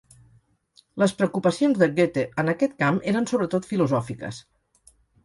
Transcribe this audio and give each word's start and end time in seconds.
Les 1.01 1.11
preocupacions 1.19 1.81
de 1.83 1.87
Goethe 1.99 2.23
en 2.45 2.49
aquest 2.53 2.73
camp 2.79 2.97
eren 3.13 3.29
sobretot 3.33 3.69
filosòfiques. 3.73 4.41